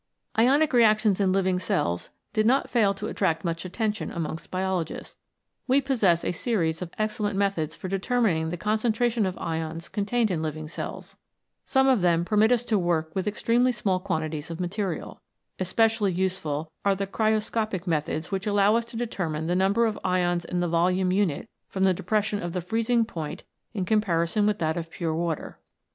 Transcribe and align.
Ionic 0.35 0.73
reactions 0.73 1.19
in 1.19 1.31
living 1.31 1.59
cells 1.59 2.09
did 2.33 2.47
not 2.47 2.71
fail 2.71 2.95
to 2.95 3.05
attract 3.05 3.45
much 3.45 3.65
attention 3.65 4.09
amongst 4.09 4.49
biologists. 4.49 5.19
We 5.67 5.79
possess 5.79 6.25
a 6.25 6.31
series 6.31 6.81
of 6.81 6.89
excellent 6.97 7.37
methods 7.37 7.75
for 7.75 7.87
deter 7.87 8.19
mining 8.19 8.49
the 8.49 8.57
concentration 8.57 9.27
of 9.27 9.37
ions 9.37 9.89
contained 9.89 10.31
in 10.31 10.41
living 10.41 10.67
cells. 10.67 11.17
Some 11.67 11.87
of 11.87 12.01
them 12.01 12.25
permit 12.25 12.51
us 12.51 12.65
to 12.65 12.79
work 12.79 13.13
with 13.13 13.25
73 13.25 13.31
CHEMICAL 13.71 13.99
PHENOMENA 14.01 14.25
IN 14.25 14.31
LIFE 14.31 14.39
extremely 14.41 14.41
small 14.41 14.47
quantities 14.49 14.49
of 14.49 14.59
material. 14.59 15.21
Especi 15.59 16.01
ally 16.01 16.09
useful 16.09 16.71
are 16.83 16.95
the 16.95 17.05
cryoscopic 17.05 17.85
methods 17.85 18.31
which 18.31 18.47
allow 18.47 18.75
us 18.75 18.85
to 18.85 18.97
determine 18.97 19.45
the 19.45 19.55
number 19.55 19.85
of 19.85 19.99
ions 20.03 20.43
in 20.45 20.61
the 20.61 20.67
volume 20.67 21.11
unit 21.11 21.47
from 21.69 21.83
the 21.83 21.93
depression 21.93 22.41
of 22.41 22.53
the 22.53 22.61
freezing 22.61 23.05
point 23.05 23.43
in 23.75 23.85
comparison 23.85 24.47
with 24.47 24.57
that 24.57 24.77
of 24.77 24.89
pure 24.89 25.13
water. 25.13 25.59